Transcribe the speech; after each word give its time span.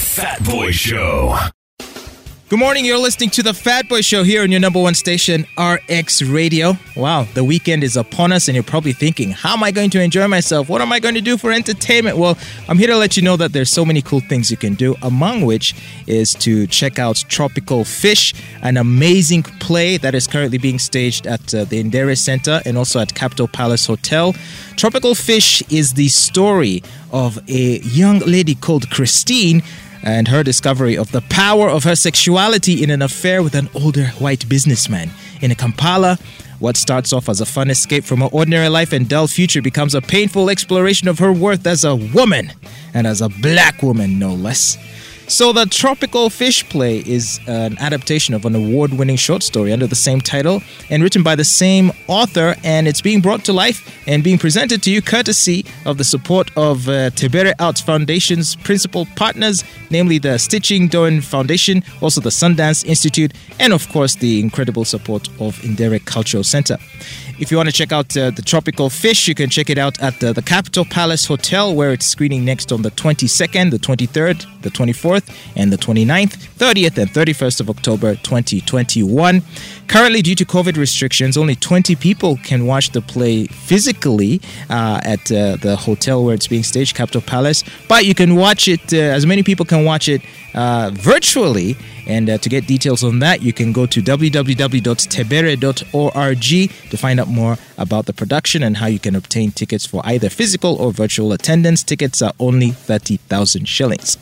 Fat 0.00 0.42
Boy 0.44 0.70
Show. 0.70 1.36
Good 2.48 2.58
morning. 2.58 2.84
You're 2.84 2.98
listening 2.98 3.30
to 3.30 3.44
the 3.44 3.54
Fat 3.54 3.88
Boy 3.88 4.00
Show 4.00 4.24
here 4.24 4.42
on 4.42 4.50
your 4.50 4.58
number 4.58 4.80
one 4.80 4.94
station, 4.94 5.46
RX 5.56 6.22
Radio. 6.22 6.76
Wow, 6.96 7.28
the 7.34 7.44
weekend 7.44 7.84
is 7.84 7.96
upon 7.96 8.32
us, 8.32 8.48
and 8.48 8.56
you're 8.56 8.64
probably 8.64 8.92
thinking, 8.92 9.30
how 9.30 9.52
am 9.52 9.62
I 9.62 9.70
going 9.70 9.90
to 9.90 10.02
enjoy 10.02 10.26
myself? 10.26 10.68
What 10.68 10.80
am 10.80 10.90
I 10.90 10.98
going 10.98 11.14
to 11.14 11.20
do 11.20 11.36
for 11.36 11.52
entertainment? 11.52 12.16
Well, 12.16 12.36
I'm 12.66 12.76
here 12.76 12.88
to 12.88 12.96
let 12.96 13.16
you 13.16 13.22
know 13.22 13.36
that 13.36 13.52
there's 13.52 13.70
so 13.70 13.84
many 13.84 14.02
cool 14.02 14.18
things 14.18 14.50
you 14.50 14.56
can 14.56 14.74
do, 14.74 14.96
among 15.02 15.42
which 15.42 15.76
is 16.08 16.34
to 16.36 16.66
check 16.66 16.98
out 16.98 17.22
Tropical 17.28 17.84
Fish, 17.84 18.34
an 18.62 18.78
amazing 18.78 19.44
play 19.44 19.96
that 19.98 20.16
is 20.16 20.26
currently 20.26 20.58
being 20.58 20.80
staged 20.80 21.28
at 21.28 21.54
uh, 21.54 21.64
the 21.64 21.84
Ndere 21.84 22.18
Center 22.18 22.62
and 22.64 22.76
also 22.76 22.98
at 22.98 23.14
Capital 23.14 23.46
Palace 23.46 23.86
Hotel. 23.86 24.34
Tropical 24.76 25.14
Fish 25.14 25.62
is 25.70 25.92
the 25.92 26.08
story 26.08 26.82
of 27.12 27.38
a 27.48 27.78
young 27.80 28.18
lady 28.20 28.56
called 28.56 28.90
Christine 28.90 29.62
and 30.02 30.28
her 30.28 30.42
discovery 30.42 30.96
of 30.96 31.12
the 31.12 31.20
power 31.22 31.68
of 31.68 31.84
her 31.84 31.96
sexuality 31.96 32.82
in 32.82 32.90
an 32.90 33.02
affair 33.02 33.42
with 33.42 33.54
an 33.54 33.68
older 33.74 34.06
white 34.18 34.48
businessman. 34.48 35.10
In 35.40 35.54
Kampala, 35.54 36.18
what 36.58 36.76
starts 36.76 37.12
off 37.12 37.28
as 37.28 37.40
a 37.40 37.46
fun 37.46 37.70
escape 37.70 38.04
from 38.04 38.20
her 38.20 38.28
ordinary 38.32 38.68
life 38.68 38.92
and 38.92 39.08
dull 39.08 39.26
future 39.26 39.62
becomes 39.62 39.94
a 39.94 40.02
painful 40.02 40.50
exploration 40.50 41.08
of 41.08 41.18
her 41.18 41.32
worth 41.32 41.66
as 41.66 41.84
a 41.84 41.96
woman, 41.96 42.52
and 42.92 43.06
as 43.06 43.20
a 43.20 43.28
black 43.28 43.82
woman, 43.82 44.18
no 44.18 44.34
less. 44.34 44.76
So, 45.30 45.52
the 45.52 45.64
Tropical 45.64 46.28
Fish 46.28 46.68
play 46.68 46.98
is 47.06 47.38
an 47.46 47.78
adaptation 47.78 48.34
of 48.34 48.44
an 48.44 48.56
award 48.56 48.94
winning 48.94 49.14
short 49.14 49.44
story 49.44 49.72
under 49.72 49.86
the 49.86 49.94
same 49.94 50.20
title 50.20 50.60
and 50.90 51.04
written 51.04 51.22
by 51.22 51.36
the 51.36 51.44
same 51.44 51.92
author, 52.08 52.56
and 52.64 52.88
it's 52.88 53.00
being 53.00 53.20
brought 53.20 53.44
to 53.44 53.52
life 53.52 53.96
and 54.08 54.24
being 54.24 54.38
presented 54.38 54.82
to 54.82 54.90
you 54.90 55.00
courtesy 55.00 55.64
of 55.86 55.98
the 55.98 56.04
support 56.04 56.50
of 56.56 56.88
uh, 56.88 57.10
Tebere 57.10 57.54
Arts 57.60 57.80
Foundation's 57.80 58.56
principal 58.56 59.06
partners, 59.14 59.62
namely 59.88 60.18
the 60.18 60.36
Stichting 60.36 60.90
DOEN 60.90 61.20
Foundation, 61.20 61.84
also 62.00 62.20
the 62.20 62.30
Sundance 62.30 62.84
Institute, 62.84 63.32
and 63.60 63.72
of 63.72 63.88
course 63.90 64.16
the 64.16 64.40
incredible 64.40 64.84
support 64.84 65.28
of 65.38 65.56
Ndere 65.60 66.04
Cultural 66.04 66.42
Center. 66.42 66.76
If 67.40 67.50
you 67.50 67.56
want 67.56 67.70
to 67.70 67.72
check 67.72 67.90
out 67.90 68.14
uh, 68.18 68.30
the 68.30 68.42
Tropical 68.42 68.90
Fish, 68.90 69.26
you 69.26 69.34
can 69.34 69.48
check 69.48 69.70
it 69.70 69.78
out 69.78 69.98
at 70.02 70.20
the, 70.20 70.34
the 70.34 70.42
Capital 70.42 70.84
Palace 70.84 71.24
Hotel, 71.24 71.74
where 71.74 71.90
it's 71.90 72.04
screening 72.04 72.44
next 72.44 72.70
on 72.70 72.82
the 72.82 72.90
22nd, 72.90 73.70
the 73.70 73.78
23rd, 73.78 74.60
the 74.60 74.68
24th, 74.68 75.19
and 75.56 75.72
the 75.72 75.78
29th, 75.78 76.36
30th, 76.56 76.98
and 76.98 77.10
31st 77.10 77.60
of 77.60 77.70
October 77.70 78.14
2021. 78.16 79.42
Currently, 79.88 80.22
due 80.22 80.36
to 80.36 80.44
COVID 80.44 80.76
restrictions, 80.76 81.36
only 81.36 81.56
20 81.56 81.96
people 81.96 82.36
can 82.44 82.64
watch 82.64 82.90
the 82.90 83.02
play 83.02 83.46
physically 83.46 84.40
uh, 84.68 85.00
at 85.02 85.32
uh, 85.32 85.56
the 85.56 85.76
hotel 85.76 86.24
where 86.24 86.34
it's 86.34 86.46
being 86.46 86.62
staged, 86.62 86.94
Capital 86.94 87.20
Palace. 87.20 87.64
But 87.88 88.04
you 88.04 88.14
can 88.14 88.36
watch 88.36 88.68
it, 88.68 88.92
uh, 88.92 88.98
as 88.98 89.26
many 89.26 89.42
people 89.42 89.66
can 89.66 89.84
watch 89.84 90.08
it 90.08 90.22
uh, 90.54 90.90
virtually. 90.94 91.76
And 92.06 92.30
uh, 92.30 92.38
to 92.38 92.48
get 92.48 92.66
details 92.66 93.04
on 93.04 93.18
that, 93.20 93.42
you 93.42 93.52
can 93.52 93.72
go 93.72 93.86
to 93.86 94.00
www.tebere.org 94.00 96.90
to 96.90 96.96
find 96.96 97.20
out 97.20 97.28
more 97.28 97.56
about 97.78 98.06
the 98.06 98.12
production 98.12 98.62
and 98.62 98.76
how 98.76 98.86
you 98.86 98.98
can 98.98 99.16
obtain 99.16 99.52
tickets 99.52 99.86
for 99.86 100.02
either 100.04 100.28
physical 100.28 100.74
or 100.76 100.92
virtual 100.92 101.32
attendance. 101.32 101.82
Tickets 101.82 102.20
are 102.22 102.32
only 102.38 102.70
30,000 102.70 103.68
shillings. 103.68 104.18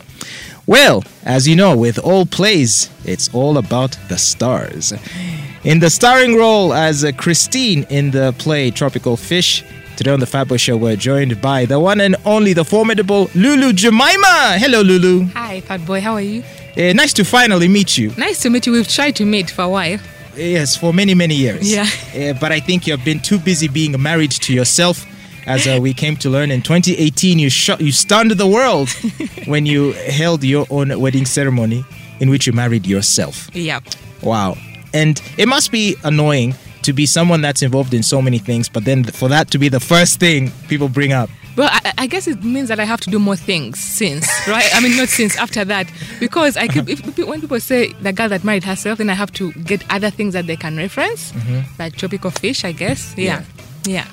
Well, 0.69 1.03
as 1.25 1.49
you 1.49 1.57
know, 1.57 1.75
with 1.75 1.99
all 1.99 2.27
plays, 2.27 2.91
it's 3.07 3.33
all 3.33 3.57
about 3.57 3.97
the 4.11 4.19
stars. 4.19 4.93
In 5.65 5.81
the 5.81 5.89
starring 5.89 6.37
role 6.37 6.75
as 6.75 7.05
uh, 7.05 7.13
Christine 7.13 7.87
in 7.89 8.11
the 8.11 8.35
play 8.37 8.71
Tropical 8.71 9.17
Fish, 9.17 9.65
today 9.97 10.11
on 10.11 10.21
the 10.21 10.27
Fatboy 10.27 10.61
Show, 10.61 10.77
we're 10.77 10.95
joined 10.97 11.41
by 11.41 11.65
the 11.65 11.81
one 11.81 12.03
and 12.03 12.17
only, 12.27 12.53
the 12.53 12.67
formidable 12.67 13.31
Lulu 13.35 13.73
Jemimah. 13.73 14.59
Hello, 14.59 14.83
Lulu. 14.83 15.29
Hi, 15.29 15.63
Fat 15.63 15.87
Boy. 15.87 16.03
How 16.03 16.13
are 16.13 16.21
you? 16.21 16.43
Uh, 16.77 16.93
nice 16.93 17.15
to 17.15 17.25
finally 17.25 17.67
meet 17.67 17.97
you. 17.97 18.11
Nice 18.19 18.41
to 18.41 18.51
meet 18.51 18.67
you. 18.67 18.73
We've 18.73 18.87
tried 18.87 19.17
to 19.17 19.25
meet 19.25 19.49
for 19.49 19.63
a 19.63 19.69
while. 19.71 19.99
Yes, 20.37 20.77
for 20.77 20.93
many, 20.93 21.15
many 21.15 21.35
years. 21.35 21.73
Yeah. 21.73 21.87
Uh, 22.15 22.39
but 22.39 22.53
I 22.53 22.61
think 22.61 22.87
you've 22.87 23.07
been 23.07 23.21
too 23.21 23.39
busy 23.39 23.69
being 23.69 24.01
married 24.03 24.33
to 24.33 24.53
yourself. 24.53 25.07
As 25.49 25.67
uh, 25.67 25.79
we 25.81 25.95
came 25.95 26.15
to 26.19 26.29
learn 26.29 26.51
in 26.51 26.61
2018, 26.61 27.39
you 27.39 27.49
sh- 27.49 27.71
you 27.81 27.91
stunned 27.91 28.33
the 28.33 28.47
world 28.47 28.91
when 29.47 29.65
you 29.65 29.93
held 29.93 30.45
your 30.45 30.67
own 30.69 31.01
wedding 31.01 31.25
ceremony 31.25 31.85
in 32.21 32.29
which 32.29 32.47
you 32.47 32.53
married 32.53 32.87
yourself. 32.87 33.49
Yeah. 33.55 33.81
Wow. 34.23 34.57
And 34.93 35.21
it 35.39 35.49
must 35.49 35.73
be 35.73 35.97
annoying 36.05 36.55
to 36.83 36.93
be 36.93 37.07
someone 37.07 37.41
that's 37.41 37.63
involved 37.63 37.95
in 37.95 38.03
so 38.03 38.21
many 38.21 38.39
things, 38.39 38.69
but 38.69 38.85
then 38.85 39.05
for 39.05 39.29
that 39.29 39.51
to 39.53 39.59
be 39.59 39.69
the 39.69 39.81
first 39.81 40.21
thing 40.21 40.51
people 40.69 40.89
bring 40.89 41.13
up. 41.13 41.31
Well, 41.57 41.69
I, 41.73 41.93
I 41.99 42.07
guess 42.07 42.29
it 42.29 42.45
means 42.45 42.69
that 42.69 42.79
I 42.79 42.85
have 42.85 43.01
to 43.01 43.11
do 43.11 43.19
more 43.19 43.35
things 43.35 43.81
since, 43.81 44.29
right? 44.47 44.69
I 44.75 44.81
mean, 44.81 44.97
not 44.97 45.09
since, 45.09 45.37
after 45.37 45.65
that. 45.65 45.91
Because 46.21 46.57
I 46.57 46.69
keep, 46.69 46.89
if, 46.89 47.19
when 47.27 47.41
people 47.41 47.59
say 47.59 47.93
the 47.95 48.13
girl 48.13 48.29
that 48.29 48.45
married 48.45 48.65
herself, 48.65 48.99
then 48.99 49.11
I 49.11 49.15
have 49.15 49.33
to 49.33 49.53
get 49.53 49.83
other 49.91 50.11
things 50.11 50.35
that 50.35 50.47
they 50.47 50.57
can 50.57 50.77
reference, 50.77 51.33
like 51.79 51.97
tropical 51.97 52.31
fish, 52.31 52.65
I 52.65 52.73
guess. 52.73 53.13
Yeah. 53.17 53.25
Yeah. 53.41 53.45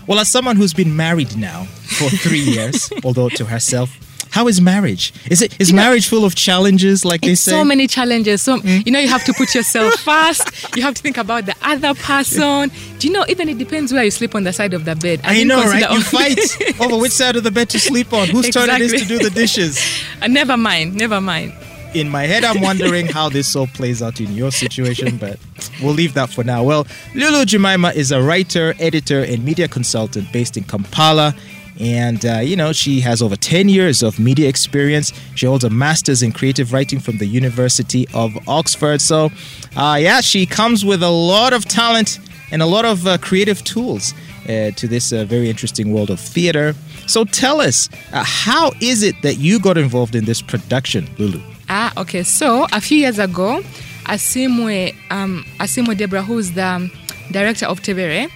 Well, 0.07 0.19
as 0.19 0.29
someone 0.31 0.55
who's 0.55 0.73
been 0.73 0.95
married 0.95 1.35
now 1.37 1.65
for 1.97 2.09
three 2.09 2.39
years, 2.55 2.89
although 3.03 3.29
to 3.29 3.45
herself, 3.45 3.89
how 4.31 4.47
is 4.49 4.59
marriage? 4.59 5.13
Is 5.31 5.41
it 5.41 5.55
is 5.61 5.69
You 5.69 5.75
know- 5.77 5.83
marriage 5.83 6.07
full 6.09 6.25
of 6.25 6.35
challenges, 6.35 7.05
like 7.05 7.21
they 7.21 7.35
say? 7.35 7.51
so 7.51 7.63
many 7.63 7.87
challenges. 7.87 8.41
So 8.41 8.57
Mm. 8.59 8.85
you 8.85 8.91
know, 8.91 8.99
you 8.99 9.07
have 9.07 9.23
to 9.25 9.33
put 9.33 9.55
yourself 9.55 9.93
first. 10.11 10.43
You 10.75 10.81
have 10.83 10.93
to 10.95 11.01
think 11.01 11.17
about 11.17 11.45
the 11.45 11.55
other 11.61 11.93
person. 11.93 12.69
Do 12.99 13.07
you 13.07 13.13
know? 13.13 13.23
Even 13.29 13.47
it 13.47 13.57
depends 13.57 13.93
where 13.93 14.03
you 14.03 14.11
sleep 14.11 14.35
on 14.35 14.43
the 14.43 14.51
side 14.51 14.73
of 14.73 14.83
the 14.83 14.95
bed. 14.95 15.21
I 15.23 15.35
didn't 15.35 15.47
know, 15.49 15.63
right? 15.63 15.89
You 15.89 16.01
fight 16.17 16.81
over 16.81 16.97
which 16.97 17.13
side 17.13 17.37
of 17.37 17.43
the 17.43 17.51
bed 17.51 17.69
to 17.69 17.79
sleep 17.79 18.11
on. 18.11 18.27
Whose 18.27 18.49
turn 18.49 18.69
it 18.69 18.81
is 18.81 18.93
to 19.01 19.05
do 19.07 19.19
the 19.19 19.29
dishes. 19.29 19.79
Uh, 20.21 20.27
never 20.27 20.57
mind. 20.57 20.95
Never 20.95 21.21
mind. 21.21 21.53
In 21.95 22.09
my 22.09 22.23
head, 22.23 22.43
I'm 22.43 22.59
wondering 22.59 23.05
how 23.05 23.29
this 23.29 23.55
all 23.55 23.67
plays 23.67 24.01
out 24.01 24.19
in 24.19 24.33
your 24.33 24.51
situation, 24.51 25.15
but 25.17 25.39
we'll 25.81 25.93
leave 25.93 26.13
that 26.15 26.29
for 26.29 26.43
now. 26.43 26.61
Well, 26.61 26.85
Lulu 27.13 27.45
Jemimah 27.45 27.95
is 27.95 28.11
a 28.11 28.21
writer, 28.21 28.75
editor, 28.79 29.21
and 29.23 29.45
media 29.45 29.69
consultant 29.69 30.29
based 30.33 30.57
in 30.57 30.65
Kampala. 30.65 31.33
And, 31.79 32.25
uh, 32.25 32.39
you 32.39 32.57
know, 32.57 32.73
she 32.73 32.99
has 32.99 33.21
over 33.21 33.37
10 33.37 33.69
years 33.69 34.03
of 34.03 34.19
media 34.19 34.49
experience. 34.49 35.13
She 35.35 35.45
holds 35.45 35.63
a 35.63 35.69
master's 35.69 36.21
in 36.21 36.33
creative 36.33 36.73
writing 36.73 36.99
from 36.99 37.17
the 37.17 37.27
University 37.27 38.05
of 38.13 38.37
Oxford. 38.45 38.99
So, 38.99 39.29
uh, 39.77 39.97
yeah, 39.97 40.19
she 40.19 40.45
comes 40.45 40.83
with 40.83 41.01
a 41.01 41.09
lot 41.09 41.53
of 41.53 41.63
talent 41.63 42.19
and 42.51 42.61
a 42.61 42.65
lot 42.65 42.83
of 42.83 43.07
uh, 43.07 43.19
creative 43.19 43.63
tools 43.63 44.13
uh, 44.49 44.71
to 44.71 44.87
this 44.89 45.13
uh, 45.13 45.23
very 45.23 45.49
interesting 45.49 45.93
world 45.93 46.09
of 46.09 46.19
theater. 46.19 46.75
So, 47.07 47.23
tell 47.23 47.61
us, 47.61 47.87
uh, 48.11 48.21
how 48.25 48.73
is 48.81 49.01
it 49.01 49.15
that 49.21 49.35
you 49.35 49.61
got 49.61 49.77
involved 49.77 50.15
in 50.15 50.25
this 50.25 50.41
production, 50.41 51.09
Lulu? 51.17 51.54
Ah, 51.77 51.91
okay. 51.97 52.23
So 52.23 52.65
a 52.71 52.79
few 52.79 52.97
years 52.99 53.19
ago, 53.19 53.61
Asiimwe, 54.05 54.95
um, 55.11 55.43
Asiimwe 55.59 55.97
Deborah, 55.97 56.21
who's 56.21 56.51
the 56.53 56.89
director 57.31 57.65
of 57.65 57.81
Tebere, 57.81 58.29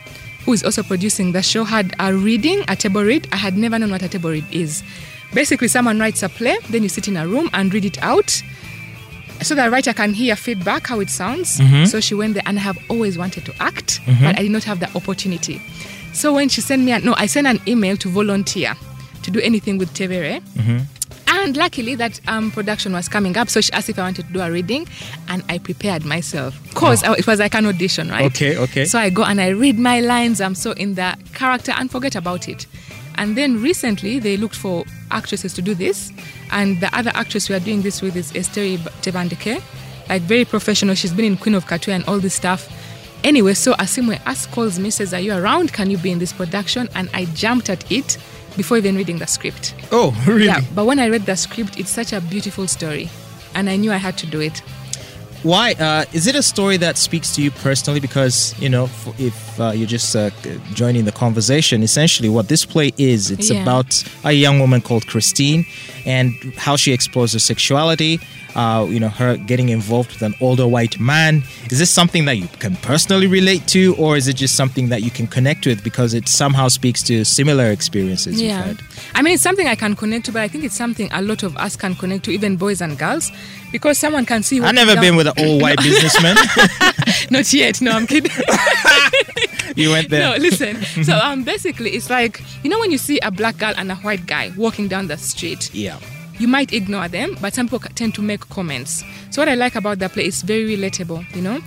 who 0.43 0.51
is 0.51 0.61
also 0.61 0.83
producing 0.83 1.31
the 1.31 1.41
show, 1.41 1.63
had 1.63 1.95
a 1.99 2.13
reading, 2.13 2.65
a 2.67 2.75
table 2.75 3.01
read. 3.01 3.29
I 3.31 3.37
had 3.37 3.55
never 3.55 3.79
known 3.79 3.91
what 3.91 4.01
a 4.03 4.09
table 4.09 4.31
read 4.31 4.43
is. 4.51 4.83
Basically, 5.33 5.69
someone 5.69 5.99
writes 5.99 6.21
a 6.21 6.27
play, 6.27 6.57
then 6.69 6.83
you 6.83 6.89
sit 6.89 7.07
in 7.07 7.15
a 7.15 7.25
room 7.25 7.49
and 7.53 7.73
read 7.73 7.85
it 7.85 7.97
out. 8.03 8.43
So 9.41 9.55
the 9.55 9.69
writer 9.71 9.93
can 9.93 10.11
hear 10.13 10.35
feedback, 10.35 10.87
how 10.87 10.99
it 10.99 11.09
sounds. 11.09 11.61
So 11.85 12.01
she 12.01 12.15
went 12.15 12.33
there, 12.33 12.43
and 12.45 12.57
I 12.59 12.61
have 12.61 12.77
always 12.89 13.17
wanted 13.17 13.45
to 13.45 13.53
act, 13.61 14.01
but 14.05 14.37
I 14.37 14.41
did 14.41 14.51
not 14.51 14.65
have 14.65 14.81
the 14.81 14.89
opportunity. 14.97 15.61
So 16.11 16.33
when 16.33 16.49
she 16.49 16.59
sent 16.59 16.83
me, 16.83 16.91
a, 16.91 16.99
no, 16.99 17.13
I 17.15 17.27
sent 17.27 17.47
an 17.47 17.61
email 17.65 17.95
to 17.97 18.09
volunteer 18.09 18.73
to 19.23 19.31
do 19.31 19.39
anything 19.39 19.77
with 19.77 19.93
Tebere. 19.93 20.41
And 21.31 21.55
luckily, 21.55 21.95
that 21.95 22.19
um, 22.27 22.51
production 22.51 22.91
was 22.93 23.07
coming 23.07 23.37
up, 23.37 23.49
so 23.49 23.61
she 23.61 23.71
asked 23.71 23.89
if 23.89 23.99
I 23.99 24.03
wanted 24.03 24.27
to 24.27 24.33
do 24.33 24.41
a 24.41 24.51
reading, 24.51 24.87
and 25.27 25.43
I 25.47 25.59
prepared 25.59 26.03
myself. 26.05 26.59
Of 26.65 26.73
course, 26.75 27.03
I- 27.03 27.13
it 27.13 27.27
was 27.27 27.39
like 27.39 27.53
an 27.55 27.65
audition, 27.67 28.09
right? 28.09 28.25
Okay, 28.25 28.57
okay. 28.57 28.85
So 28.85 28.97
I 28.99 29.09
go 29.09 29.23
and 29.23 29.39
I 29.39 29.49
read 29.49 29.77
my 29.77 29.99
lines. 29.99 30.41
I'm 30.41 30.55
so 30.55 30.71
in 30.71 30.95
the 30.95 31.15
character 31.33 31.71
and 31.77 31.89
forget 31.91 32.15
about 32.15 32.47
it. 32.49 32.65
And 33.15 33.35
then 33.37 33.61
recently, 33.61 34.17
they 34.19 34.37
looked 34.37 34.55
for 34.55 34.85
actresses 35.11 35.53
to 35.53 35.61
do 35.61 35.75
this, 35.75 36.11
and 36.51 36.79
the 36.81 36.95
other 36.97 37.11
actress 37.13 37.47
we 37.49 37.55
are 37.55 37.59
doing 37.59 37.81
this 37.83 38.01
with 38.01 38.15
is 38.15 38.31
Esteri 38.31 38.77
Tebandeke, 39.01 39.61
like 40.09 40.23
very 40.23 40.45
professional. 40.45 40.95
She's 40.95 41.13
been 41.13 41.25
in 41.25 41.37
Queen 41.37 41.53
of 41.55 41.65
Katwe 41.65 41.93
and 41.93 42.03
all 42.05 42.19
this 42.19 42.33
stuff. 42.33 42.67
Anyway, 43.23 43.53
so 43.53 43.73
Asiimwe 43.73 44.19
asks, 44.25 44.45
calls 44.51 44.79
me, 44.79 44.89
says, 44.89 45.13
Are 45.13 45.19
you 45.19 45.33
around? 45.33 45.73
Can 45.73 45.89
you 45.91 45.97
be 45.97 46.09
in 46.09 46.19
this 46.19 46.31
production? 46.31 46.87
And 46.95 47.09
I 47.13 47.25
jumped 47.25 47.69
at 47.69 47.91
it 47.91 48.17
before 48.59 48.77
even 48.77 48.95
reading 48.95 49.17
the 49.19 49.25
script. 49.27 49.73
Oh, 49.91 50.11
really? 50.27 50.45
Yeah, 50.51 50.61
but 50.75 50.85
when 50.85 50.99
I 50.99 51.07
read 51.09 51.25
the 51.25 51.35
script, 51.35 51.79
it's 51.79 51.89
such 52.01 52.11
a 52.13 52.19
beautiful 52.21 52.67
story, 52.67 53.09
and 53.55 53.69
I 53.69 53.75
knew 53.77 53.91
I 53.91 53.97
had 54.07 54.15
to 54.19 54.27
do 54.35 54.39
it. 54.49 54.61
why 55.43 55.67
uh, 55.79 56.03
is 56.11 56.27
it 56.27 56.35
a 56.35 56.41
story 56.43 56.77
that 56.77 56.97
speaks 56.97 57.33
to 57.35 57.41
you 57.41 57.49
personally? 57.63 58.01
Because 58.01 58.53
you 58.59 58.67
know, 58.69 58.85
f- 58.85 59.19
if 59.19 59.59
uh, 59.59 59.71
you're 59.77 59.87
just 59.97 60.13
uh, 60.15 60.29
joining 60.81 61.05
the 61.05 61.13
conversation, 61.13 61.81
essentially 61.81 62.27
what 62.29 62.45
this 62.49 62.65
play 62.65 62.91
is, 62.97 63.31
it's 63.31 63.49
Yeah. 63.49 63.63
about 63.63 64.03
a 64.25 64.33
young 64.33 64.59
woman 64.59 64.81
called 64.81 65.07
Christine 65.07 65.63
and 66.05 66.33
how 66.57 66.75
she 66.75 66.91
explores 66.91 67.31
her 67.33 67.39
sexuality. 67.39 68.19
Uh, 68.55 68.85
you 68.89 68.99
know, 68.99 69.09
her 69.09 69.37
getting 69.37 69.69
involved 69.69 70.11
with 70.11 70.21
an 70.23 70.33
older 70.41 70.67
white 70.67 70.99
man. 70.99 71.43
Is 71.71 71.77
this 71.79 71.91
something 71.91 72.25
that 72.25 72.37
you 72.37 72.47
can 72.59 72.75
personally 72.77 73.27
relate 73.27 73.67
to, 73.67 73.95
or 73.97 74.17
is 74.17 74.27
it 74.27 74.35
just 74.35 74.55
something 74.55 74.89
that 74.89 75.03
you 75.03 75.11
can 75.11 75.27
connect 75.27 75.65
with 75.67 75.83
because 75.83 76.13
it 76.15 76.27
somehow 76.27 76.67
speaks 76.67 77.03
to 77.03 77.23
similar 77.23 77.65
experiences 77.71 78.41
Yeah. 78.41 78.57
you've 78.65 78.79
had? 78.79 78.87
I 79.13 79.21
mean, 79.21 79.35
it's 79.35 79.43
something 79.43 79.67
I 79.67 79.75
can 79.75 79.95
connect 79.95 80.25
to, 80.25 80.31
but 80.31 80.41
I 80.41 80.47
think 80.47 80.63
it's 80.63 80.75
something 80.75 81.09
a 81.11 81.21
lot 81.21 81.43
of 81.43 81.55
us 81.57 81.75
can 81.75 81.93
connect 81.95 82.25
to, 82.25 82.31
even 82.31 82.57
boys 82.57 82.81
and 82.81 82.97
girls, 82.97 83.31
because 83.71 83.97
someone 83.99 84.25
can 84.25 84.41
see. 84.41 84.59
I've 84.61 84.73
never 84.73 84.95
down- 84.95 85.03
been 85.03 85.15
with 85.15 85.27
an 85.27 85.33
old 85.37 85.61
white 85.61 85.77
businessman. 85.83 86.35
Not 87.29 87.53
yet. 87.53 87.81
No, 87.81 87.91
I'm 87.91 88.07
kidding. 88.07 88.31
you 89.75 89.91
went 89.91 90.09
there. 90.09 90.31
no, 90.31 90.37
listen. 90.37 90.81
So 91.03 91.15
um, 91.17 91.43
basically, 91.43 91.91
it's 91.91 92.09
like 92.09 92.41
you 92.63 92.69
know 92.71 92.79
when 92.79 92.91
you 92.91 92.97
see 92.97 93.19
a 93.19 93.29
black 93.31 93.57
girl 93.59 93.73
and 93.77 93.91
a 93.91 93.95
white 93.97 94.25
guy 94.25 94.51
walking 94.57 94.87
down 94.87 95.07
the 95.07 95.17
street, 95.17 95.69
Yeah. 95.73 95.99
You 96.39 96.47
might 96.47 96.73
ignore 96.73 97.07
them, 97.07 97.37
but 97.41 97.53
some 97.53 97.67
people 97.67 97.79
tend 97.95 98.15
to 98.15 98.21
make 98.21 98.41
comments. 98.49 99.03
So 99.29 99.41
what 99.41 99.49
I 99.49 99.55
like 99.55 99.75
about 99.75 99.99
that 99.99 100.13
play 100.13 100.25
is 100.25 100.41
very 100.41 100.75
relatable, 100.75 101.35
you 101.35 101.41
know. 101.41 101.59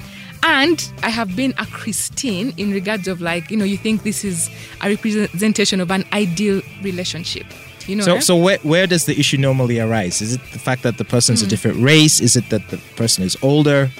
And 0.42 0.92
I 1.02 1.08
have 1.08 1.36
been 1.36 1.54
a 1.58 1.66
Christine 1.66 2.52
in 2.56 2.72
regards 2.72 3.06
of 3.06 3.20
like, 3.20 3.50
you 3.50 3.56
know, 3.56 3.64
you 3.64 3.76
think 3.76 4.02
this 4.02 4.24
is 4.24 4.50
a 4.80 4.88
representation 4.88 5.80
of 5.80 5.90
an 5.90 6.04
ideal 6.12 6.62
relationship. 6.82 7.46
You 7.86 7.96
know, 7.96 8.04
So, 8.04 8.20
so 8.20 8.36
where, 8.36 8.58
where 8.58 8.86
does 8.86 9.06
the 9.06 9.18
issue 9.18 9.36
normally 9.36 9.78
arise? 9.78 10.20
Is 10.20 10.34
it 10.34 10.40
the 10.52 10.58
fact 10.58 10.82
that 10.82 10.98
the 10.98 11.04
person's 11.04 11.42
a 11.42 11.44
hmm. 11.44 11.50
different 11.50 11.82
race? 11.82 12.20
Is 12.20 12.36
it 12.36 12.48
that 12.50 12.68
the 12.68 12.78
person 12.96 13.24
is 13.24 13.36
older? 13.42 13.90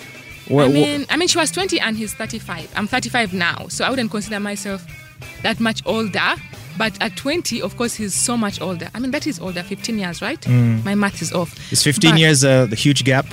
Where, 0.49 0.67
I 0.67 0.69
mean, 0.69 1.07
I 1.09 1.17
mean, 1.17 1.29
she 1.29 1.39
was 1.39 1.51
20 1.53 1.79
and 1.81 1.97
he's 1.97 2.15
35. 2.15 2.73
I'm 2.75 2.87
35 2.87 3.33
now, 3.33 3.69
so 3.69 3.85
I 3.85 3.91
wouldn't 3.91 4.11
consider 4.11 4.41
myself 4.41 4.85
that 5.43 5.61
much 5.61 5.83
older. 5.87 6.35
But 6.79 6.97
at 7.03 7.17
20, 7.17 7.61
of 7.63 7.77
course, 7.77 7.95
he's 7.95 8.15
so 8.15 8.37
much 8.37 8.61
older. 8.61 8.89
I 8.95 8.99
mean, 8.99 9.11
that 9.13 9.27
is 9.27 9.39
older, 9.41 9.63
15 9.63 9.99
years, 9.99 10.23
right? 10.23 10.47
My 10.49 10.95
math 10.95 11.21
is 11.23 11.33
off. 11.33 11.55
is 11.73 11.83
15 11.83 12.11
But 12.13 12.19
years 12.21 12.45
uh, 12.45 12.67
the 12.67 12.77
huge 12.77 13.05
gap? 13.05 13.27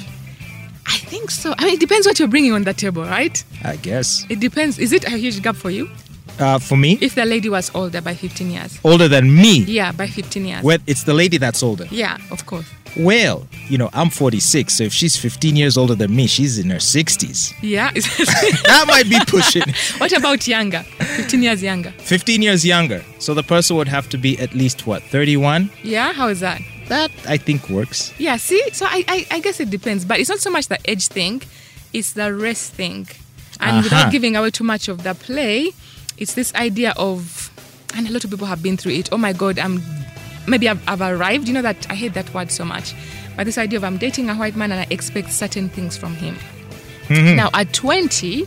I 0.85 0.97
think 0.97 1.29
so. 1.31 1.53
I 1.57 1.65
mean, 1.65 1.73
it 1.75 1.79
depends 1.79 2.07
what 2.07 2.17
you're 2.19 2.27
bringing 2.27 2.51
on 2.53 2.63
the 2.63 2.73
table, 2.73 3.03
right? 3.03 3.43
I 3.63 3.75
guess. 3.77 4.25
It 4.29 4.39
depends. 4.39 4.79
Is 4.79 4.91
it 4.91 5.05
a 5.05 5.11
huge 5.17 5.41
gap 5.41 5.55
for 5.55 5.69
you? 5.69 5.89
Uh, 6.39 6.57
for 6.57 6.77
me, 6.77 6.97
If 7.01 7.15
the 7.15 7.25
lady 7.25 7.49
was 7.49 7.69
older 7.75 8.01
by 8.01 8.13
15 8.15 8.49
years. 8.49 8.79
older 8.83 9.07
than 9.09 9.35
me. 9.35 9.59
Yeah, 9.65 9.91
by 9.91 10.07
15 10.07 10.45
years. 10.45 10.63
Well, 10.63 10.77
it's 10.87 11.03
the 11.03 11.13
lady 11.13 11.37
that's 11.37 11.61
older. 11.61 11.85
Yeah, 11.91 12.17
of 12.31 12.45
course. 12.45 12.65
Well, 12.97 13.47
you 13.69 13.77
know, 13.77 13.89
I'm 13.93 14.09
46, 14.09 14.73
so 14.73 14.83
if 14.83 14.93
she's 14.93 15.15
15 15.15 15.55
years 15.55 15.77
older 15.77 15.95
than 15.95 16.15
me, 16.15 16.27
she's 16.27 16.57
in 16.57 16.69
her 16.69 16.77
60s. 16.79 17.53
Yeah. 17.61 17.91
That 18.65 18.85
might 18.87 19.09
be 19.09 19.19
pushing. 19.27 19.63
what 19.99 20.11
about 20.17 20.47
younger? 20.47 20.83
15 21.17 21.41
years 21.43 21.61
younger. 21.63 21.91
15 21.91 22.41
years 22.41 22.65
younger. 22.65 23.03
So 23.19 23.33
the 23.33 23.43
person 23.43 23.75
would 23.77 23.87
have 23.87 24.09
to 24.09 24.17
be 24.17 24.37
at 24.39 24.53
least, 24.53 24.85
what, 24.87 25.03
31? 25.03 25.69
Yeah, 25.83 26.13
how 26.13 26.27
is 26.27 26.39
that? 26.41 26.61
That, 26.87 27.11
I 27.27 27.37
think, 27.37 27.69
works. 27.69 28.13
Yeah, 28.19 28.37
see? 28.37 28.63
So 28.73 28.85
I, 28.87 29.03
I, 29.07 29.27
I 29.31 29.39
guess 29.39 29.59
it 29.59 29.69
depends. 29.69 30.05
But 30.05 30.19
it's 30.19 30.29
not 30.29 30.39
so 30.39 30.49
much 30.49 30.67
the 30.67 30.79
age 30.85 31.07
thing, 31.07 31.41
it's 31.93 32.13
the 32.13 32.33
rest 32.33 32.73
thing. 32.73 33.07
And 33.61 33.71
Uh-huh. 33.77 33.81
without 33.83 34.11
giving 34.11 34.35
away 34.35 34.51
too 34.51 34.63
much 34.63 34.87
of 34.87 35.03
the 35.03 35.13
play, 35.13 35.71
it's 36.17 36.33
this 36.33 36.53
idea 36.55 36.93
of, 36.97 37.51
and 37.95 38.07
a 38.07 38.11
lot 38.11 38.23
of 38.23 38.31
people 38.31 38.47
have 38.47 38.63
been 38.63 38.77
through 38.77 38.93
it. 38.93 39.09
Oh 39.11 39.17
my 39.17 39.33
God, 39.33 39.59
I'm 39.59 39.81
maybe 40.49 40.67
I've, 40.69 40.81
I've 40.87 41.01
arrived. 41.01 41.47
You 41.47 41.53
know 41.53 41.61
that 41.61 41.89
I 41.89 41.95
hate 41.95 42.13
that 42.13 42.33
word 42.33 42.51
so 42.51 42.65
much. 42.65 42.93
But 43.35 43.45
this 43.45 43.57
idea 43.57 43.77
of 43.77 43.83
I'm 43.83 43.97
dating 43.97 44.29
a 44.29 44.35
white 44.35 44.55
man 44.55 44.71
and 44.71 44.81
I 44.81 44.87
expect 44.89 45.31
certain 45.31 45.69
things 45.69 45.95
from 45.97 46.13
him. 46.15 46.35
Now, 47.35 47.49
at 47.53 47.73
20, 47.73 48.41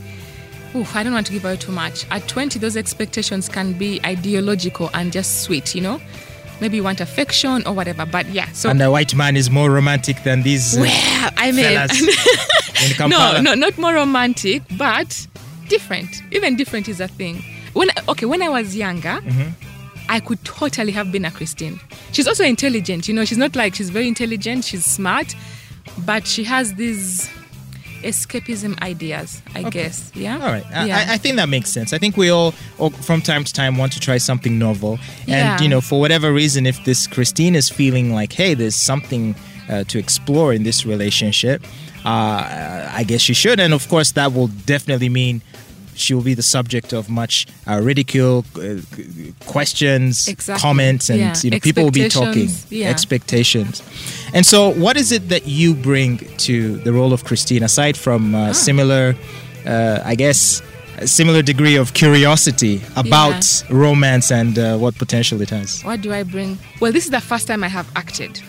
oof, 0.76 0.94
I 0.94 1.02
don't 1.02 1.12
want 1.14 1.26
to 1.26 1.32
give 1.32 1.44
away 1.44 1.56
too 1.56 1.72
much. 1.72 2.06
At 2.10 2.28
20, 2.28 2.58
those 2.58 2.76
expectations 2.76 3.48
can 3.48 3.72
be 3.72 4.00
ideological 4.04 4.90
and 4.94 5.10
just 5.12 5.42
sweet, 5.42 5.74
you 5.74 5.80
know? 5.80 6.00
Maybe 6.60 6.76
you 6.76 6.84
want 6.84 7.00
affection 7.00 7.66
or 7.66 7.72
whatever. 7.72 8.06
But 8.06 8.28
yeah, 8.28 8.46
so. 8.52 8.70
And 8.70 8.80
the 8.80 8.90
white 8.90 9.14
man 9.16 9.36
is 9.36 9.50
more 9.50 9.70
romantic 9.70 10.22
than 10.22 10.42
these 10.42 10.76
uh, 10.76 10.82
well, 10.82 11.30
I 11.36 11.50
mean, 11.50 11.64
no, 13.10 13.40
no, 13.40 13.54
not 13.54 13.76
more 13.78 13.94
romantic, 13.94 14.62
but 14.76 15.26
different. 15.68 16.22
Even 16.30 16.54
different 16.54 16.88
is 16.88 17.00
a 17.00 17.08
thing. 17.08 17.42
When 17.72 17.88
okay, 18.08 18.26
when 18.26 18.42
I 18.42 18.48
was 18.48 18.76
younger, 18.76 19.20
I 20.16 20.20
could 20.20 20.40
totally 20.44 20.92
have 20.92 21.10
been 21.10 21.24
a 21.24 21.30
Christine. 21.30 21.80
She's 22.12 22.28
also 22.28 22.44
intelligent. 22.44 23.08
You 23.08 23.14
know, 23.14 23.24
she's 23.24 23.38
not 23.38 23.56
like 23.56 23.74
she's 23.74 23.90
very 23.90 24.06
intelligent. 24.08 24.64
She's 24.64 24.84
smart, 24.84 25.34
but 26.06 26.26
she 26.26 26.44
has 26.44 26.74
these 26.74 27.28
escapism 28.02 28.80
ideas. 28.82 29.40
I 29.54 29.62
guess. 29.76 30.10
Yeah. 30.14 30.34
All 30.34 30.52
right. 30.52 30.66
I, 30.74 30.86
Yeah. 30.86 30.98
I, 31.08 31.14
I 31.14 31.16
think 31.18 31.36
that 31.36 31.48
makes 31.48 31.70
sense. 31.70 31.92
I 31.92 31.98
think 31.98 32.16
we 32.16 32.28
all, 32.30 32.52
all, 32.78 32.90
from 32.90 33.22
time 33.22 33.44
to 33.44 33.52
time, 33.52 33.78
want 33.78 33.92
to 33.92 34.00
try 34.00 34.18
something 34.18 34.58
novel. 34.58 34.98
And, 35.20 35.28
Yeah. 35.28 35.60
you 35.62 35.68
know, 35.68 35.80
for 35.80 36.00
whatever 36.00 36.32
reason, 36.32 36.66
if 36.66 36.84
this 36.84 37.06
Christine 37.06 37.54
is 37.54 37.68
feeling 37.70 38.12
like, 38.12 38.32
hey, 38.32 38.54
there's 38.54 38.76
something 38.76 39.34
uh, 39.68 39.84
to 39.84 39.98
explore 39.98 40.52
in 40.52 40.62
this 40.64 40.84
relationship, 40.84 41.62
uh, 42.04 42.90
I 43.00 43.04
guess 43.06 43.20
she 43.20 43.34
should. 43.34 43.60
And 43.60 43.72
of 43.72 43.88
course, 43.88 44.12
that 44.12 44.32
will 44.34 44.48
definitely 44.66 45.08
mean 45.08 45.40
she 45.94 46.14
will 46.14 46.22
be 46.22 46.34
the 46.34 46.42
subject 46.42 46.92
of 46.92 47.08
much 47.08 47.46
uh, 47.66 47.80
ridicule, 47.82 48.44
uh, 48.56 48.76
questions, 49.46 50.28
Exactly. 50.28 50.60
comments, 50.60 51.10
and 51.10 51.20
Yeah. 51.20 51.34
you 51.42 51.50
know 51.50 51.58
people 51.60 51.84
will 51.84 51.90
be 51.90 52.08
talking 52.08 52.44
Expectations. 52.44 52.66
Yeah. 52.70 52.88
expectations. 52.90 53.82
And 54.34 54.44
so, 54.46 54.70
what 54.70 54.96
is 54.96 55.12
it 55.12 55.28
that 55.28 55.46
you 55.46 55.74
bring 55.74 56.18
to 56.48 56.76
the 56.84 56.92
role 56.92 57.12
of 57.12 57.24
Christine 57.24 57.62
aside 57.62 57.96
from 57.96 58.34
Ah. 58.34 58.38
uh, 58.38 58.52
similar, 58.52 59.14
uh, 59.66 59.98
I 60.12 60.14
guess, 60.16 60.62
a 60.98 61.06
similar 61.06 61.42
degree 61.42 61.76
of 61.76 61.92
curiosity 61.92 62.80
about 62.96 63.44
romance 63.70 64.30
and 64.30 64.58
uh, 64.58 64.76
what 64.78 64.94
potential 64.98 65.40
it 65.42 65.50
has? 65.50 65.82
What 65.82 66.00
do 66.02 66.12
I 66.12 66.22
bring? 66.24 66.58
Well, 66.80 66.92
this 66.92 67.04
is 67.04 67.10
the 67.10 67.20
first 67.20 67.46
time 67.46 67.62
I 67.64 67.68
have 67.68 67.86
acted. 67.96 68.40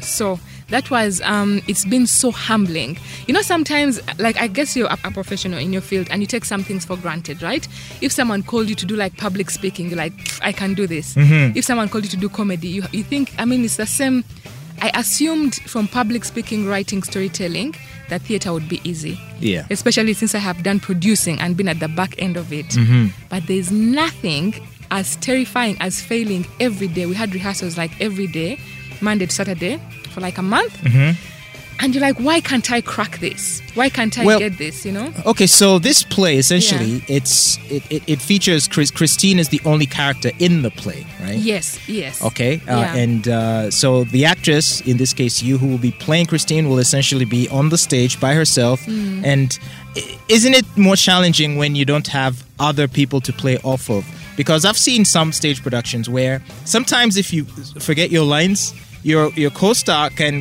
So 0.00 0.38
that 0.68 0.90
was, 0.90 1.20
um, 1.22 1.60
it's 1.68 1.84
been 1.84 2.06
so 2.06 2.30
humbling. 2.32 2.98
You 3.26 3.34
know, 3.34 3.42
sometimes, 3.42 4.00
like, 4.18 4.36
I 4.40 4.48
guess 4.48 4.74
you're 4.76 4.88
a, 4.88 4.98
a 5.04 5.10
professional 5.10 5.58
in 5.58 5.72
your 5.72 5.82
field 5.82 6.08
and 6.10 6.20
you 6.20 6.26
take 6.26 6.44
some 6.44 6.64
things 6.64 6.84
for 6.84 6.96
granted, 6.96 7.40
right? 7.42 7.66
If 8.00 8.10
someone 8.12 8.42
called 8.42 8.68
you 8.68 8.74
to 8.74 8.86
do 8.86 8.96
like 8.96 9.16
public 9.16 9.50
speaking, 9.50 9.88
you're 9.88 9.96
like, 9.98 10.12
I 10.42 10.52
can 10.52 10.74
do 10.74 10.86
this. 10.86 11.14
If 11.16 11.64
someone 11.64 11.88
called 11.88 12.04
you 12.04 12.10
to 12.10 12.16
do 12.16 12.28
comedy, 12.28 12.68
you, 12.68 12.82
you 12.92 13.04
think, 13.04 13.32
I 13.38 13.44
mean, 13.44 13.64
it's 13.64 13.76
the 13.76 13.86
same. 13.86 14.24
I 14.82 14.90
assumed 14.94 15.54
from 15.54 15.88
public 15.88 16.24
speaking, 16.24 16.66
writing, 16.66 17.02
storytelling, 17.02 17.74
that 18.08 18.22
theater 18.22 18.52
would 18.52 18.68
be 18.68 18.80
easy 18.84 19.18
Yeah. 19.40 19.66
especially 19.70 20.12
since 20.12 20.34
I 20.34 20.38
have 20.38 20.62
done 20.62 20.78
producing 20.80 21.40
and 21.40 21.56
been 21.56 21.66
at 21.68 21.80
the 21.80 21.88
back 21.88 22.14
end 22.20 22.36
of 22.36 22.52
it. 22.52 22.76
But 23.30 23.46
there's 23.46 23.72
nothing 23.72 24.54
as 24.90 25.16
terrifying 25.16 25.76
as 25.80 26.00
failing 26.00 26.46
every 26.60 26.88
day. 26.88 27.06
We 27.06 27.14
had 27.14 27.32
rehearsals 27.34 27.76
like 27.78 27.98
every 28.00 28.26
day, 28.28 28.58
Monday 29.00 29.26
to 29.26 29.32
Saturday, 29.32 29.80
for 30.16 30.22
like 30.22 30.38
a 30.38 30.42
month. 30.42 30.74
And 31.78 31.94
you're 31.94 32.00
like, 32.00 32.16
why 32.18 32.40
can't 32.40 32.72
I 32.72 32.80
crack 32.80 33.18
this? 33.18 33.60
Why 33.74 33.90
can't 33.90 34.18
I 34.18 34.24
Well- 34.24 34.38
get 34.38 34.56
this? 34.56 34.86
You 34.86 34.92
know? 34.92 35.12
Okay, 35.26 35.46
so 35.46 35.78
this 35.78 36.02
play 36.02 36.38
essentially 36.38 37.04
it's 37.06 37.58
it, 37.70 37.82
it, 37.90 38.02
it 38.06 38.22
features 38.22 38.66
Chris, 38.66 38.90
Christine 38.90 39.38
is 39.38 39.50
the 39.50 39.60
only 39.66 39.84
character 39.84 40.30
in 40.38 40.62
the 40.62 40.70
play, 40.70 41.04
right? 41.20 41.36
Yes, 41.36 41.78
yes. 41.86 42.24
Okay, 42.24 42.62
uh, 42.66 42.80
Yeah. 42.80 42.94
and 43.02 43.28
uh, 43.28 43.70
so 43.70 44.04
the 44.04 44.24
actress, 44.24 44.80
in 44.90 44.96
this 44.96 45.12
case, 45.12 45.42
you 45.42 45.58
who 45.58 45.66
will 45.66 45.82
be 45.90 45.92
playing 46.06 46.26
Christine, 46.32 46.66
will 46.70 46.78
essentially 46.78 47.26
be 47.26 47.46
on 47.50 47.68
the 47.68 47.76
stage 47.76 48.18
by 48.20 48.32
herself. 48.32 48.80
Mm. 48.86 49.26
And 49.26 49.58
isn't 50.30 50.54
it 50.54 50.64
more 50.78 50.96
challenging 50.96 51.58
when 51.58 51.76
you 51.76 51.84
don't 51.84 52.06
have 52.08 52.42
other 52.58 52.88
people 52.88 53.20
to 53.20 53.32
play 53.34 53.58
off 53.64 53.90
of? 53.90 54.02
Because 54.34 54.64
I've 54.64 54.78
seen 54.78 55.04
some 55.04 55.30
stage 55.32 55.62
productions 55.62 56.08
where 56.08 56.40
sometimes 56.64 57.18
if 57.18 57.34
you 57.34 57.44
forget 57.90 58.10
your 58.10 58.24
lines, 58.24 58.72
your 59.10 59.24
your 59.42 59.50
co-star 59.52 60.10
can 60.10 60.34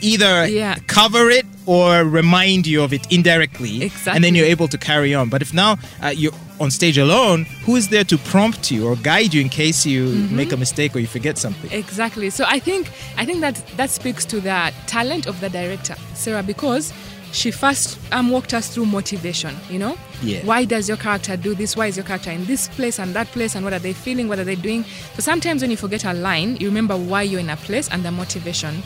either 0.00 0.34
Yeah. 0.48 0.74
cover 0.86 1.30
it 1.38 1.46
or 1.66 1.88
remind 2.20 2.66
you 2.66 2.82
of 2.84 2.92
it 2.92 3.04
indirectly, 3.12 3.90
and 4.14 4.20
then 4.24 4.34
you're 4.36 4.50
able 4.56 4.68
to 4.68 4.78
carry 4.78 5.14
on. 5.14 5.28
But 5.28 5.42
if 5.42 5.52
now 5.54 5.76
uh, 6.02 6.08
you're 6.22 6.34
on 6.58 6.70
stage 6.70 6.98
alone, 6.98 7.46
who 7.66 7.76
is 7.76 7.86
there 7.88 8.04
to 8.04 8.16
prompt 8.32 8.70
you 8.72 8.86
or 8.88 8.96
guide 8.96 9.30
you 9.34 9.40
in 9.40 9.48
case 9.48 9.86
you 9.92 10.02
Mm-hmm. 10.06 10.36
make 10.36 10.52
a 10.52 10.56
mistake 10.56 10.96
or 10.96 11.00
you 11.00 11.06
forget 11.18 11.38
something? 11.38 11.70
Exactly. 11.70 12.30
So 12.30 12.44
I 12.56 12.58
think 12.60 12.84
I 13.22 13.24
think 13.26 13.40
that 13.46 13.56
that 13.76 13.90
speaks 13.90 14.24
to 14.26 14.40
the 14.40 14.72
talent 14.86 15.26
of 15.26 15.38
the 15.40 15.48
director, 15.48 15.96
Sarah, 16.14 16.42
because 16.42 16.92
she 17.32 17.50
first 17.50 17.98
um, 18.12 18.30
walked 18.30 18.52
us 18.54 18.68
through 18.72 18.86
motivation. 18.86 19.56
You 19.70 19.78
know, 19.78 19.98
Yeah. 20.22 20.44
why 20.44 20.64
does 20.64 20.86
your 20.88 20.98
character 20.98 21.36
do 21.36 21.54
this? 21.54 21.76
Why 21.76 21.86
is 21.86 21.96
your 21.96 22.04
character 22.04 22.30
in 22.30 22.44
this 22.44 22.68
place 22.68 22.98
and 22.98 23.14
that 23.14 23.26
place? 23.28 23.54
And 23.54 23.64
what 23.64 23.72
are 23.72 23.78
they 23.78 23.92
feeling? 23.94 24.28
What 24.28 24.38
are 24.38 24.44
they 24.44 24.54
doing? 24.56 24.84
So 25.14 25.20
sometimes 25.22 25.62
when 25.62 25.70
you 25.70 25.76
forget 25.76 26.04
a 26.04 26.12
line, 26.12 26.56
you 26.56 26.68
remember 26.68 26.96
why 26.96 27.22
you're 27.22 27.40
in 27.40 27.50
a 27.50 27.56
place 27.56 27.88
and 27.90 28.04
the 28.04 28.10
motivation. 28.10 28.82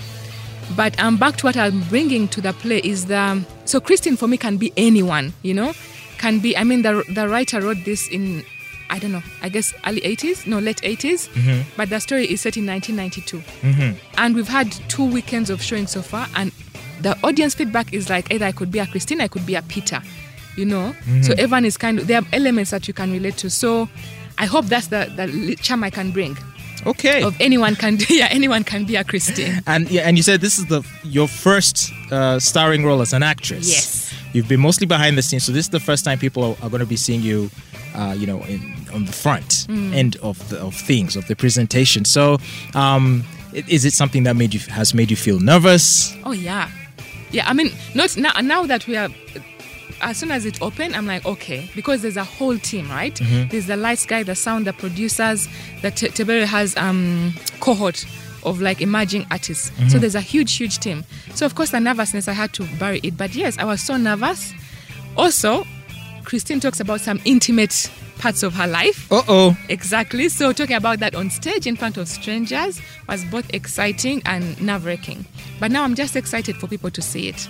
But 0.76 0.98
um, 1.00 1.16
back 1.16 1.36
to 1.38 1.46
what 1.46 1.56
I'm 1.56 1.82
bringing 1.84 2.28
to 2.28 2.40
the 2.40 2.52
play 2.52 2.78
is 2.78 3.06
the 3.06 3.44
so 3.66 3.80
Christine 3.80 4.16
for 4.16 4.26
me 4.28 4.36
can 4.36 4.56
be 4.56 4.72
anyone. 4.76 5.32
You 5.42 5.54
know, 5.54 5.72
can 6.18 6.40
be. 6.40 6.56
I 6.56 6.64
mean, 6.64 6.82
the 6.82 7.04
the 7.14 7.28
writer 7.28 7.60
wrote 7.60 7.84
this 7.84 8.08
in. 8.08 8.44
I 8.88 9.00
don't 9.00 9.10
know. 9.10 9.22
I 9.42 9.48
guess 9.48 9.74
early 9.84 10.00
80s, 10.00 10.46
no, 10.46 10.60
late 10.60 10.80
80s. 10.82 11.28
But 11.76 11.90
the 11.90 11.98
story 11.98 12.24
is 12.26 12.40
set 12.42 12.56
in 12.56 12.66
1992 12.66 13.42
and 14.16 14.32
we've 14.36 14.46
had 14.46 14.70
two 14.88 15.04
weekends 15.04 15.50
of 15.50 15.60
showing 15.60 15.88
so 15.88 16.02
far 16.02 16.28
and 16.36 16.52
the 17.02 17.16
audience 17.22 17.54
feedback 17.54 17.92
is 17.92 18.08
like 18.10 18.30
either 18.32 18.44
I 18.46 18.52
could 18.52 18.70
be 18.70 18.78
a 18.78 18.86
Christine, 18.86 19.20
I 19.20 19.28
could 19.28 19.44
be 19.46 19.54
a 19.54 19.62
Peter, 19.62 20.00
you 20.56 20.64
know. 20.64 20.94
So 21.22 21.32
everyone 21.32 21.64
is 21.64 21.76
kind 21.76 21.98
of 21.98 22.06
there 22.06 22.20
are 22.20 22.26
elements 22.32 22.70
that 22.70 22.88
you 22.88 22.94
can 22.94 23.12
relate 23.12 23.36
to. 23.38 23.50
So 23.50 23.88
I 24.38 24.46
hope 24.46 24.66
that's 24.66 24.88
the 24.88 25.10
the 25.16 25.56
charm 25.56 25.84
I 25.84 25.90
can 25.90 26.10
bring. 26.10 26.36
Okay. 26.86 27.22
Of 27.22 27.34
anyone 27.40 27.74
can 27.74 27.98
yeah 28.08 28.28
anyone 28.30 28.62
can 28.64 28.84
be 28.84 28.96
a 28.96 29.04
Christine. 29.04 29.62
And 29.66 29.90
yeah, 29.90 30.02
and 30.08 30.16
you 30.16 30.22
said 30.22 30.40
this 30.40 30.58
is 30.58 30.66
the 30.66 30.82
your 31.04 31.26
first 31.28 31.92
uh, 32.12 32.38
starring 32.38 32.84
role 32.84 33.00
as 33.02 33.12
an 33.12 33.22
actress. 33.22 33.68
Yes. 33.68 34.14
You've 34.32 34.48
been 34.48 34.60
mostly 34.60 34.86
behind 34.86 35.16
the 35.16 35.22
scenes, 35.22 35.44
so 35.44 35.52
this 35.52 35.64
is 35.66 35.70
the 35.70 35.80
first 35.80 36.04
time 36.04 36.18
people 36.18 36.44
are, 36.44 36.56
are 36.62 36.68
going 36.68 36.80
to 36.80 36.86
be 36.86 36.96
seeing 36.96 37.22
you, 37.22 37.50
uh, 37.94 38.14
you 38.18 38.26
know, 38.26 38.42
in, 38.44 38.60
on 38.92 39.06
the 39.06 39.12
front 39.12 39.66
Mm. 39.68 39.94
end 39.94 40.16
of 40.22 40.36
the, 40.50 40.58
of 40.60 40.74
things 40.74 41.16
of 41.16 41.26
the 41.26 41.34
presentation. 41.34 42.04
So, 42.04 42.36
um, 42.74 43.24
is 43.54 43.84
it 43.86 43.94
something 43.94 44.24
that 44.24 44.36
made 44.36 44.52
you 44.52 44.60
has 44.70 44.92
made 44.92 45.10
you 45.10 45.16
feel 45.16 45.40
nervous? 45.40 46.14
Oh 46.24 46.32
yeah, 46.32 46.68
yeah. 47.30 47.44
I 47.48 47.52
mean, 47.52 47.70
not 47.94 48.16
now. 48.16 48.32
Now 48.40 48.66
that 48.66 48.86
we 48.86 48.96
are, 48.96 49.08
as 50.00 50.16
soon 50.18 50.30
as 50.30 50.44
it 50.46 50.60
opened, 50.62 50.94
I'm 50.94 51.06
like, 51.06 51.24
okay, 51.26 51.68
because 51.74 52.02
there's 52.02 52.16
a 52.16 52.24
whole 52.24 52.58
team, 52.58 52.88
right? 52.90 53.14
There's 53.50 53.66
the 53.66 53.76
lights 53.76 54.06
guy, 54.06 54.22
the 54.22 54.34
sound, 54.34 54.66
the 54.66 54.72
producers. 54.72 55.48
The 55.82 55.90
Te- 55.90 56.08
Tebere 56.08 56.44
has 56.46 56.76
um 56.76 57.32
cohort 57.60 58.04
of 58.44 58.60
like 58.60 58.80
emerging 58.80 59.26
artists. 59.30 59.72
So 59.90 59.98
there's 59.98 60.14
a 60.14 60.20
huge, 60.20 60.54
huge 60.56 60.78
team. 60.78 61.04
So 61.34 61.46
of 61.46 61.54
course, 61.56 61.70
the 61.70 61.80
nervousness 61.80 62.28
I 62.28 62.32
had 62.32 62.52
to 62.54 62.64
bury 62.78 63.00
it. 63.02 63.16
But 63.16 63.34
yes, 63.34 63.58
I 63.58 63.64
was 63.64 63.80
so 63.82 63.96
nervous. 63.96 64.52
Also, 65.16 65.64
Christine 66.24 66.60
talks 66.60 66.78
about 66.80 67.00
some 67.00 67.20
intimate 67.24 67.90
parts 68.18 68.42
of 68.42 68.54
her 68.54 68.66
life. 68.66 69.10
Uh 69.12 69.22
oh. 69.28 69.56
Exactly. 69.68 70.28
So 70.28 70.52
talking 70.52 70.76
about 70.76 70.98
that 71.00 71.14
on 71.14 71.30
stage 71.30 71.66
in 71.66 71.76
front 71.76 71.96
of 71.96 72.08
strangers 72.08 72.80
was 73.08 73.24
both 73.26 73.52
exciting 73.54 74.22
and 74.24 74.60
nerve-wracking. 74.60 75.24
But 75.60 75.70
now 75.70 75.84
I'm 75.84 75.94
just 75.94 76.16
excited 76.16 76.56
for 76.56 76.66
people 76.66 76.90
to 76.90 77.02
see 77.02 77.28
it. 77.28 77.48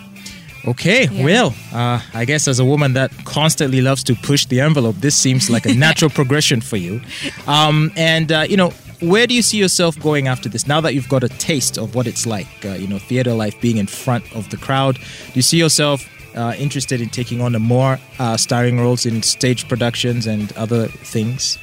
Okay, 0.67 1.07
Yeah. 1.09 1.25
well, 1.25 1.55
uh, 1.73 2.01
I 2.13 2.25
guess 2.25 2.49
as 2.49 2.59
a 2.59 2.65
woman 2.65 2.95
that 2.95 3.13
constantly 3.25 3.81
loves 3.81 4.03
to 4.05 4.15
push 4.17 4.47
the 4.47 4.61
envelope, 4.61 4.97
this 4.97 5.15
seems 5.17 5.49
like 5.49 5.65
a 5.65 5.73
natural 5.75 6.11
progression 6.21 6.61
for 6.61 6.77
you. 6.77 7.01
Um, 7.47 7.93
and, 7.97 8.33
uh, 8.33 8.47
you 8.49 8.57
know, 8.57 8.71
where 9.01 9.29
do 9.29 9.35
you 9.35 9.43
see 9.43 9.59
yourself 9.59 9.97
going 10.01 10.27
after 10.27 10.49
this? 10.49 10.67
Now 10.67 10.81
that 10.81 10.95
you've 10.95 11.09
got 11.09 11.23
a 11.23 11.29
taste 11.29 11.79
of 11.79 11.95
what 11.95 12.09
it's 12.09 12.27
like, 12.27 12.49
uh, 12.65 12.71
you 12.71 12.89
know, 12.89 12.99
theater 12.99 13.33
life 13.33 13.55
being 13.61 13.77
in 13.77 13.87
front 13.87 14.25
of 14.35 14.49
the 14.51 14.57
crowd, 14.57 14.97
do 14.97 15.33
you 15.35 15.43
see 15.43 15.59
yourself 15.59 16.05
uh, 16.37 16.55
interested 16.59 17.01
in 17.01 17.09
taking 17.09 17.41
on 17.41 17.55
a 17.55 17.59
more 17.59 17.99
uh, 18.19 18.37
starring 18.37 18.79
roles 18.79 19.07
in 19.07 19.23
stage 19.23 19.69
productions 19.69 20.27
and 20.27 20.53
other 20.57 20.87
things? 20.89 21.59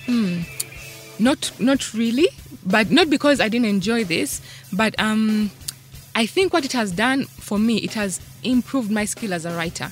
Not 1.19 1.51
not 1.59 1.93
really, 1.93 2.27
but 2.65 2.89
not 2.91 3.09
because 3.09 3.39
I 3.39 3.47
didn't 3.49 3.67
enjoy 3.67 4.03
this, 4.03 4.41
but 4.71 4.95
um 4.99 5.51
I 6.15 6.25
think 6.25 6.53
what 6.53 6.65
it 6.65 6.73
has 6.73 6.91
done 6.91 7.25
for 7.25 7.57
me, 7.59 7.77
it 7.77 7.93
has 7.93 8.19
improved 8.43 8.91
my 8.91 9.05
skill 9.05 9.33
as 9.33 9.45
a 9.45 9.55
writer. 9.55 9.91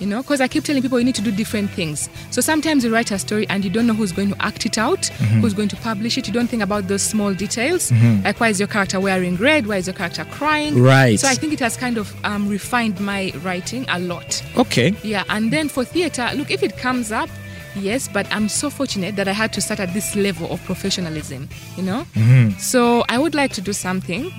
You 0.00 0.06
know, 0.06 0.22
because 0.22 0.40
I 0.40 0.48
keep 0.48 0.64
telling 0.64 0.82
people 0.82 0.98
you 0.98 1.04
need 1.04 1.14
to 1.14 1.22
do 1.22 1.30
different 1.30 1.70
things. 1.70 2.08
So 2.30 2.40
sometimes 2.40 2.84
you 2.84 2.92
write 2.92 3.10
a 3.10 3.18
story 3.18 3.46
and 3.48 3.64
you 3.64 3.70
don't 3.70 3.86
know 3.86 3.94
who's 3.94 4.12
going 4.12 4.30
to 4.30 4.42
act 4.44 4.66
it 4.66 4.76
out, 4.76 5.02
mm-hmm. 5.02 5.40
who's 5.40 5.54
going 5.54 5.68
to 5.68 5.76
publish 5.76 6.18
it. 6.18 6.26
You 6.26 6.32
don't 6.32 6.48
think 6.48 6.62
about 6.62 6.88
those 6.88 7.02
small 7.02 7.32
details, 7.32 7.90
mm-hmm. 7.90 8.24
like 8.24 8.40
why 8.40 8.48
is 8.48 8.58
your 8.58 8.68
character 8.68 8.98
wearing 8.98 9.36
red? 9.36 9.66
Why 9.66 9.76
is 9.76 9.86
your 9.86 9.94
character 9.94 10.24
crying? 10.24 10.82
Right. 10.82 11.18
So 11.18 11.28
I 11.28 11.34
think 11.34 11.52
it 11.52 11.60
has 11.60 11.76
kind 11.76 11.96
of 11.96 12.12
um, 12.24 12.48
refined 12.48 13.00
my 13.00 13.32
writing 13.42 13.86
a 13.88 14.00
lot. 14.00 14.42
Okay. 14.56 14.94
Yeah, 15.02 15.24
and 15.28 15.52
then 15.52 15.68
for 15.68 15.84
theater, 15.84 16.28
look, 16.34 16.50
if 16.50 16.62
it 16.62 16.76
comes 16.76 17.12
up, 17.12 17.28
yes, 17.76 18.08
but 18.08 18.26
I'm 18.34 18.48
so 18.48 18.70
fortunate 18.70 19.16
that 19.16 19.28
I 19.28 19.32
had 19.32 19.52
to 19.54 19.60
start 19.60 19.80
at 19.80 19.92
this 19.94 20.16
level 20.16 20.50
of 20.52 20.62
professionalism, 20.64 21.48
you 21.76 21.82
know? 21.82 22.06
Mm-hmm. 22.14 22.58
So 22.58 23.04
I 23.08 23.18
would 23.18 23.34
like 23.34 23.52
to 23.52 23.60
do 23.60 23.72
something 23.72 24.32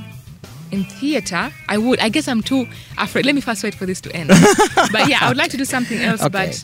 in 0.75 0.84
theater. 1.00 1.44
I 1.70 1.77
would, 1.77 2.00
I 2.00 2.10
guess 2.10 2.27
I'm 2.27 2.41
too 2.44 2.67
afraid. 2.98 3.25
Let 3.25 3.36
me 3.36 3.41
first 3.41 3.63
wait 3.63 3.75
for 3.75 3.86
this 3.86 4.01
to 4.01 4.10
end. 4.15 4.29
but 4.91 5.08
yeah, 5.08 5.20
I 5.22 5.27
would 5.29 5.38
like 5.38 5.51
to 5.51 5.58
do 5.58 5.65
something 5.65 6.00
else, 6.10 6.22
Okay. 6.22 6.29
but 6.32 6.63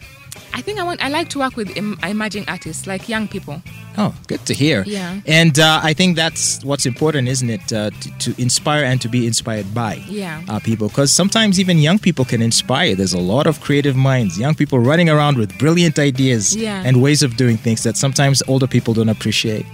I 0.54 0.62
think 0.62 0.80
I 0.80 0.84
want, 0.84 1.04
I 1.04 1.10
like 1.10 1.30
to 1.30 1.40
work 1.40 1.56
with 1.56 1.76
em- 1.78 1.98
emerging 2.04 2.46
artists, 2.48 2.86
like 2.88 3.08
young 3.10 3.28
people. 3.28 3.62
Oh, 3.98 4.14
good 4.28 4.46
to 4.46 4.54
hear. 4.54 4.84
Yeah. 4.86 5.20
And 5.26 5.60
uh, 5.60 5.80
I 5.84 5.94
think 5.94 6.16
that's 6.16 6.64
what's 6.64 6.86
important, 6.86 7.28
isn't 7.28 7.50
it? 7.50 7.74
Uh, 7.74 7.90
to, 8.02 8.18
to 8.32 8.42
inspire 8.42 8.84
and 8.86 9.02
to 9.02 9.10
be 9.10 9.28
inspired 9.28 9.74
by 9.74 9.96
Yeah. 10.08 10.42
uh, 10.48 10.60
people. 10.60 10.88
Because 10.88 11.12
sometimes 11.12 11.60
even 11.60 11.78
young 11.78 12.00
people 12.00 12.24
can 12.26 12.42
inspire. 12.42 12.96
There's 12.96 13.14
a 13.14 13.20
lot 13.34 13.48
of 13.48 13.60
creative 13.60 13.96
minds, 13.98 14.38
young 14.40 14.56
people 14.56 14.80
running 14.80 15.10
around 15.10 15.38
with 15.38 15.58
brilliant 15.58 16.00
ideas 16.00 16.56
Yeah. 16.56 16.84
and 16.86 17.02
ways 17.02 17.22
of 17.24 17.36
doing 17.36 17.58
things 17.58 17.84
that 17.84 17.98
sometimes 17.98 18.42
older 18.48 18.68
people 18.68 18.94
don't 18.94 19.10
appreciate. 19.10 19.66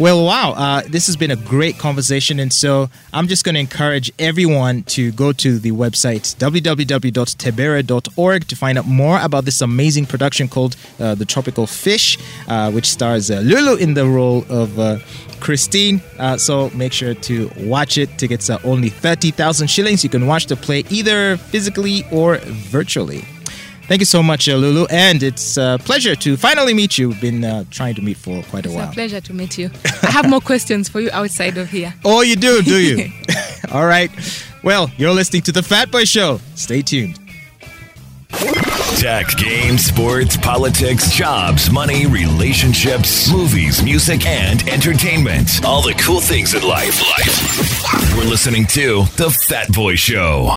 Well, 0.00 0.24
wow, 0.24 0.52
uh, 0.52 0.80
this 0.88 1.06
has 1.08 1.16
been 1.18 1.30
a 1.30 1.36
great 1.36 1.76
conversation. 1.76 2.40
And 2.40 2.50
so 2.50 2.88
I'm 3.12 3.28
just 3.28 3.44
going 3.44 3.54
to 3.54 3.60
encourage 3.60 4.10
everyone 4.18 4.84
to 4.84 5.12
go 5.12 5.30
to 5.34 5.58
the 5.58 5.72
website 5.72 6.36
www.tebere.org 6.36 6.88
to 8.48 8.56
find 8.56 8.78
out 8.78 8.86
more 8.86 9.20
about 9.20 9.44
this 9.44 9.60
amazing 9.60 10.06
production 10.06 10.48
called 10.48 10.76
uh, 10.98 11.14
The 11.16 11.26
Tropical 11.26 11.66
Fish, 11.66 12.16
uh, 12.48 12.72
which 12.72 12.86
stars 12.86 13.30
uh, 13.30 13.40
Lulu 13.40 13.76
in 13.76 13.92
the 13.92 14.06
role 14.06 14.46
of 14.48 14.78
uh, 14.78 15.00
Christine. 15.38 16.00
Uh, 16.18 16.38
so 16.38 16.70
make 16.70 16.94
sure 16.94 17.12
to 17.12 17.50
watch 17.58 17.98
it. 17.98 18.08
Tickets 18.16 18.48
are 18.48 18.60
only 18.64 18.88
30,000 18.88 19.66
shillings. 19.66 20.02
You 20.02 20.08
can 20.08 20.26
watch 20.26 20.46
the 20.46 20.56
play 20.56 20.82
either 20.88 21.36
physically 21.36 22.06
or 22.10 22.38
virtually. 22.38 23.26
Thank 23.90 24.02
you 24.02 24.06
so 24.06 24.22
much, 24.22 24.48
uh, 24.48 24.54
Lulu. 24.54 24.86
And 24.88 25.20
it's 25.20 25.56
a 25.56 25.76
pleasure 25.84 26.14
to 26.14 26.36
finally 26.36 26.74
meet 26.74 26.96
you. 26.96 27.08
We've 27.08 27.20
been 27.20 27.44
uh, 27.44 27.64
trying 27.72 27.96
to 27.96 28.02
meet 28.02 28.18
for 28.18 28.40
quite 28.44 28.64
a 28.64 28.68
It's 28.68 28.76
while. 28.76 28.84
It's 28.84 28.92
a 28.92 28.94
pleasure 28.94 29.20
to 29.20 29.32
meet 29.34 29.58
you. 29.58 29.68
I 30.04 30.12
have 30.12 30.30
more 30.30 30.40
questions 30.40 30.88
for 30.88 31.00
you 31.00 31.10
outside 31.12 31.58
of 31.58 31.68
here. 31.70 31.92
Oh, 32.04 32.20
you 32.20 32.36
do, 32.36 32.62
do 32.62 32.78
you? 32.78 33.10
All 33.72 33.86
right. 33.86 34.08
Well, 34.62 34.92
you're 34.96 35.10
listening 35.10 35.42
to 35.42 35.50
The 35.50 35.64
Fat 35.64 35.90
Boy 35.90 36.04
Show. 36.04 36.38
Stay 36.54 36.82
tuned. 36.82 37.18
Tech, 39.00 39.26
games, 39.36 39.86
sports, 39.86 40.36
politics, 40.36 41.10
jobs, 41.10 41.68
money, 41.72 42.06
relationships, 42.06 43.28
movies, 43.32 43.82
music, 43.82 44.24
and 44.24 44.68
entertainment. 44.68 45.64
All 45.64 45.82
the 45.82 45.94
cool 45.94 46.20
things 46.20 46.54
in 46.54 46.62
life. 46.62 47.02
Life. 47.18 48.14
We're 48.16 48.30
listening 48.30 48.66
to 48.66 49.02
The 49.16 49.30
Fat 49.48 49.72
Boy 49.72 49.96
Show. 49.96 50.46